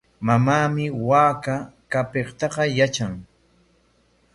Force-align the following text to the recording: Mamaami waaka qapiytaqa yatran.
Mamaami 0.27 0.85
waaka 1.09 1.55
qapiytaqa 1.91 2.63
yatran. 2.77 3.13